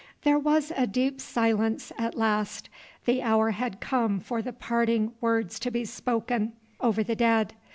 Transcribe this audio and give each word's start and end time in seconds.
There 0.23 0.39
was 0.39 0.71
a 0.75 0.87
deep 0.87 1.21
silence 1.21 1.91
at 1.95 2.17
last. 2.17 2.69
The 3.05 3.21
hour 3.21 3.51
had 3.51 3.79
come 3.79 4.19
for 4.19 4.41
the 4.41 4.51
parting 4.51 5.11
words 5.21 5.59
to 5.59 5.69
be 5.69 5.85
spoken 5.85 6.53
over 6.81 7.03
the 7.03 7.15
dead. 7.15 7.53